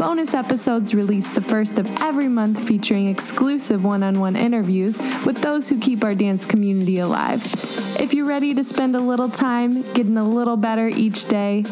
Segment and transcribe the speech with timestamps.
[0.00, 5.42] Bonus episodes released the first of every month featuring exclusive one on one interviews with
[5.42, 7.44] those who keep our dance community alive.
[8.00, 11.64] If you're ready to spend a little time getting a little better each day,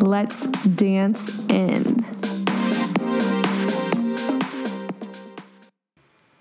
[0.00, 2.17] let's dance in.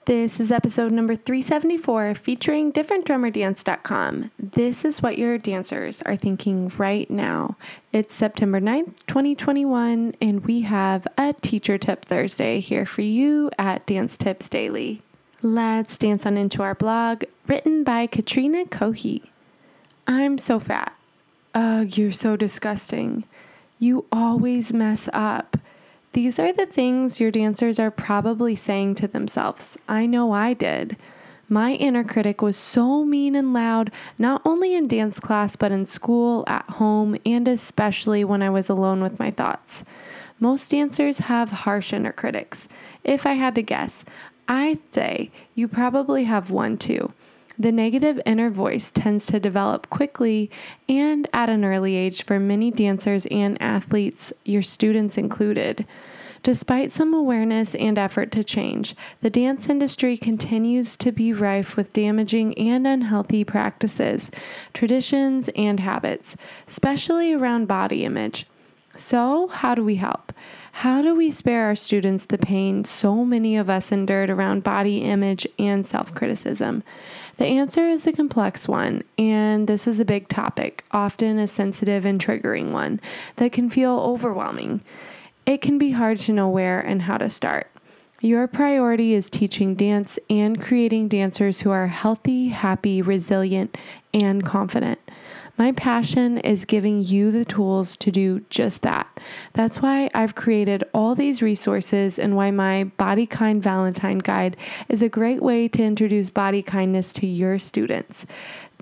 [0.07, 4.31] This is episode number 374 featuring differentdrummerdance.com.
[4.39, 7.57] This is what your dancers are thinking right now.
[7.91, 13.85] It's September 9th, 2021, and we have a Teacher Tip Thursday here for you at
[13.85, 15.01] Dance Tips Daily.
[15.41, 19.27] Let's dance on into our blog, written by Katrena Cohea.
[20.07, 20.95] I'm so fat.
[21.53, 23.25] Ugh, you're so disgusting.
[23.77, 25.57] You always mess up.
[26.17, 29.77] These are the things your dancers are probably saying to themselves.
[29.87, 30.97] I know I did.
[31.47, 35.85] My inner critic was so mean and loud, not only in dance class, but in
[35.85, 39.83] school, at home, and especially when I was alone with my thoughts.
[40.39, 42.67] Most dancers have harsh inner critics.
[43.03, 44.03] If I had to guess,
[44.47, 47.13] I'd say you probably have one too.
[47.59, 50.51] The negative inner voice tends to develop quickly
[50.87, 55.87] and at an early age for many dancers and athletes, your students included.
[56.43, 61.93] Despite some awareness and effort to change, the dance industry continues to be rife with
[61.93, 64.29] damaging and unhealthy practices,
[64.71, 66.37] traditions, and habits,
[66.67, 68.45] especially around body image.
[68.97, 70.33] So, how do we help?
[70.71, 75.03] How do we spare our students the pain so many of us endured around body
[75.03, 76.81] image and self criticism?
[77.37, 82.05] The answer is a complex one, and this is a big topic, often a sensitive
[82.05, 82.99] and triggering one
[83.35, 84.81] that can feel overwhelming.
[85.45, 87.69] It can be hard to know where and how to start.
[88.19, 93.77] Your priority is teaching dance and creating dancers who are healthy, happy, resilient,
[94.11, 94.99] and confident.
[95.57, 99.07] My passion is giving you the tools to do just that.
[99.53, 104.55] That's why I've created all these resources and why my Body Kind Valentine Guide
[104.87, 108.27] is a great way to introduce body kindness to your students.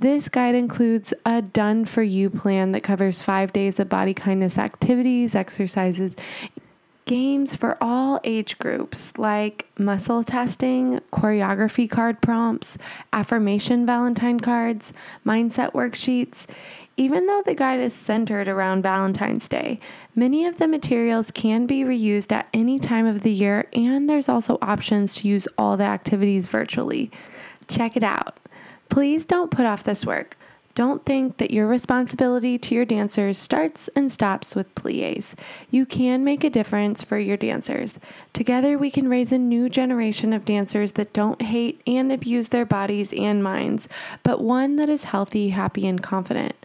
[0.01, 4.57] This guide includes a done for you plan that covers five days of body kindness
[4.57, 6.17] activities, exercises,
[7.05, 12.77] games for all age groups like muscle testing, choreography card prompts,
[13.13, 14.91] affirmation Valentine cards,
[15.25, 16.45] mindset worksheets.
[16.97, 19.77] Even though the guide is centered around Valentine's Day,
[20.15, 24.29] many of the materials can be reused at any time of the year, and there's
[24.29, 27.11] also options to use all the activities virtually.
[27.67, 28.39] Check it out.
[28.89, 30.37] Please don't put off this work.
[30.75, 35.33] Don't think that your responsibility to your dancers starts and stops with plies.
[35.71, 37.97] You can make a difference for your dancers.
[38.33, 42.65] Together, we can raise a new generation of dancers that don't hate and abuse their
[42.65, 43.87] bodies and minds,
[44.21, 46.55] but one that is healthy, happy, and confident.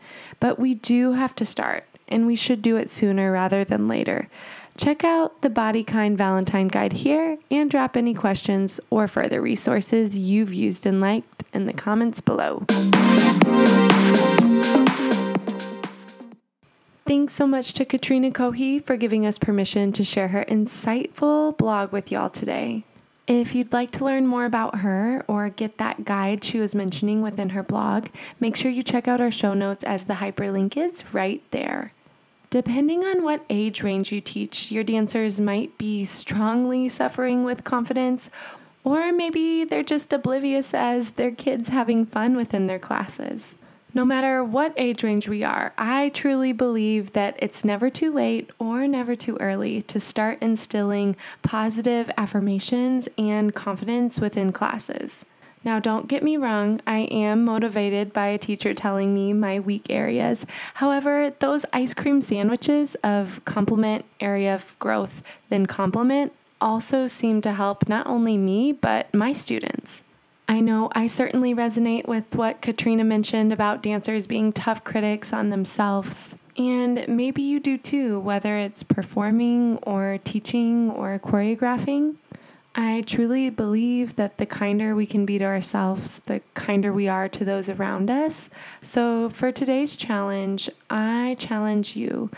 [0.41, 4.29] But we do have to start, and we should do it sooner rather than later.
[4.77, 10.19] Check out the Body Kind Valentine Guide here and drop any questions or further resources
[10.19, 12.65] you've used and liked in the comments below.
[17.07, 21.93] Thanks so much to Katrena Cohea for giving us permission to share her insightful blog
[21.93, 22.85] with y'all today.
[23.27, 27.23] If you'd like to learn more about her or get that guide she was mentioning
[27.23, 28.09] within her blog,
[28.41, 31.93] make sure you check out our show notes as the hyperlink is right there.
[32.51, 38.31] Depending on what age range you teach, your dancers might be strongly suffering with confidence,
[38.85, 43.55] or maybe they're just oblivious as their kids having fun within their classes.
[43.93, 48.51] No matter what age range we are, I truly believe that it's never too late
[48.61, 55.25] or never too early to start instilling positive affirmations and confidence within classes.
[55.65, 59.87] Now, don't get me wrong, I am motivated by a teacher telling me my weak
[59.91, 60.47] areas.
[60.75, 67.53] However, those ice cream sandwiches of compliment area of growth, then compliment, also seem to
[67.53, 70.03] help not only me, but my students.
[70.49, 75.51] I know I certainly resonate with what Katrena mentioned about dancers being tough critics on
[75.51, 76.35] themselves.
[76.57, 82.17] And maybe you do too, whether it's performing or teaching or choreographing.
[82.75, 87.29] I truly believe that the kinder we can be to ourselves, the kinder we are
[87.29, 88.51] to those around us.
[88.81, 92.31] So, for today's challenge, I challenge you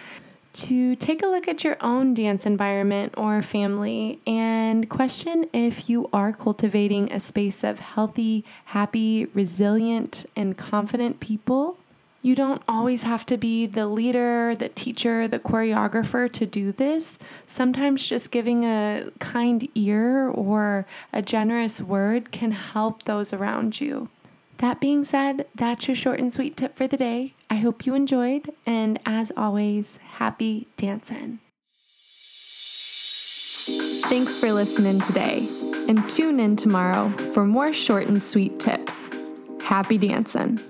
[0.53, 6.09] to take a look at your own dance environment or family and question if you
[6.13, 11.79] are cultivating a space of healthy, happy, resilient, and confident people.
[12.21, 17.19] You don't always have to be the leader, the teacher, the choreographer to do this.
[17.49, 24.09] Sometimes just giving a kind ear or a generous word can help those around you.
[24.59, 27.35] That being said, that's your short and sweet tip for the day.
[27.53, 31.39] I hope you enjoyed, and as always, happy dancing.
[34.09, 35.47] Thanks for listening today,
[35.87, 39.07] and tune in tomorrow for more short and sweet tips.
[39.63, 40.61] Happy dancing.